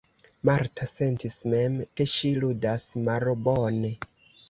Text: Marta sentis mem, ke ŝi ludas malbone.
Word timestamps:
Marta 0.49 0.87
sentis 0.91 1.37
mem, 1.53 1.77
ke 2.01 2.09
ŝi 2.17 2.35
ludas 2.43 2.91
malbone. 3.07 3.97